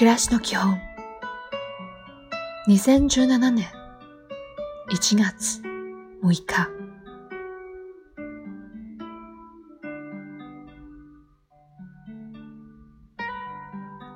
[0.00, 0.80] 暮らしの基本。
[2.68, 3.66] 2017年
[4.90, 5.60] 1月
[6.24, 6.70] 6日。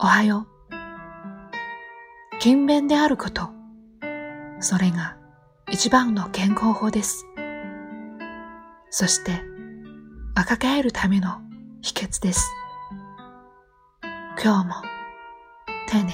[0.00, 0.46] おはよ
[2.32, 2.38] う。
[2.40, 3.50] 勤勉であること。
[4.60, 5.18] それが
[5.70, 7.26] 一番の健康法です。
[8.88, 9.42] そして
[10.34, 11.42] 若返るための
[11.82, 12.50] 秘訣です。
[14.42, 14.93] 今日も
[15.94, 16.12] 丁寧に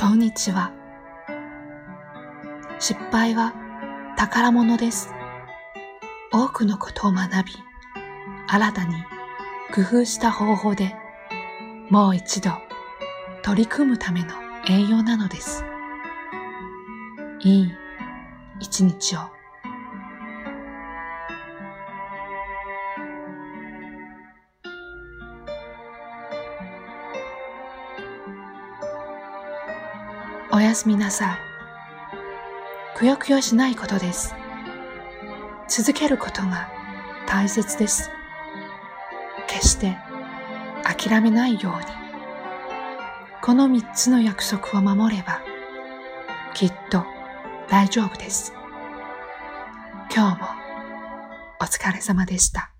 [0.00, 0.72] こんにちは。
[2.78, 3.52] 失敗は
[4.16, 5.10] 宝物です。
[6.32, 7.52] 多くのことを学び
[8.48, 8.94] 新たに
[9.74, 10.96] 工夫した方法で
[11.90, 12.52] もう一度
[13.42, 14.28] 取り組むための
[14.66, 15.62] 栄養なのです。
[17.40, 17.83] いい
[18.60, 19.20] 一日を
[30.52, 31.38] おやすみなさい。
[32.96, 34.36] くよくよしないことです。
[35.66, 36.68] 続けることが
[37.26, 38.10] 大切です。
[39.48, 39.96] 決して
[40.84, 41.86] 諦めないように。
[43.42, 45.42] この三つの約束を守れば、
[46.54, 47.04] きっと
[47.68, 48.52] 大丈夫です。
[50.14, 50.48] 今日も
[51.60, 52.73] お疲れ様でした。